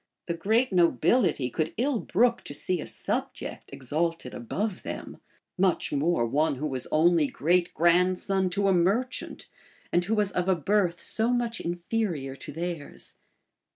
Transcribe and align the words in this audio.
The 0.25 0.33
great 0.33 0.73
nobility 0.73 1.51
could 1.51 1.75
ill 1.77 1.99
brook 1.99 2.41
to 2.45 2.55
see 2.55 2.81
a 2.81 2.87
subject 2.87 3.69
exalted 3.71 4.33
above 4.33 4.81
them; 4.81 5.17
much 5.59 5.93
more 5.93 6.25
one 6.25 6.55
who 6.55 6.65
was 6.65 6.87
only 6.91 7.27
great 7.27 7.71
grandson 7.75 8.49
to 8.49 8.67
a 8.67 8.73
merchant, 8.73 9.45
and 9.91 10.03
who 10.03 10.15
was 10.15 10.31
of 10.31 10.49
a 10.49 10.55
birth 10.55 10.99
so 10.99 11.29
much 11.29 11.61
inferior 11.61 12.35
to 12.35 12.51
theirs. 12.51 13.13